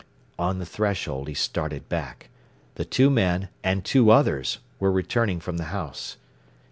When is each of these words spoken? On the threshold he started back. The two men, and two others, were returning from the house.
On 0.39 0.57
the 0.57 0.65
threshold 0.65 1.27
he 1.27 1.35
started 1.35 1.87
back. 1.87 2.29
The 2.73 2.85
two 2.85 3.11
men, 3.11 3.49
and 3.63 3.85
two 3.85 4.09
others, 4.09 4.57
were 4.79 4.91
returning 4.91 5.39
from 5.39 5.57
the 5.57 5.65
house. 5.65 6.17